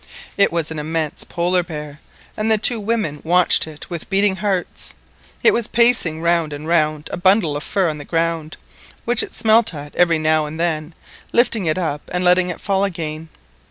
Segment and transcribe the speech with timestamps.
[0.35, 1.99] It was an immense Polar bear,
[2.35, 4.95] and the two women watched it with beating hearts.
[5.43, 8.57] It was pacing round and round a bundle of fur on the ground,
[9.05, 10.95] which it smelt at every now and then,
[11.33, 13.29] lifting it up and letting it fall again.